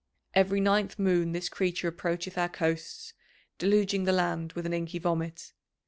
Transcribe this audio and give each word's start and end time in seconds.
Every 0.33 0.59
ninth 0.59 0.97
moon 0.97 1.31
this 1.31 1.47
creature 1.47 1.87
approacheth 1.87 2.35
our 2.35 2.49
coasts, 2.49 3.13
deluging 3.59 4.05
the 4.05 4.11
land 4.11 4.53
with 4.53 4.65
an 4.65 4.73
inky 4.73 4.97
vomit. 4.97 5.53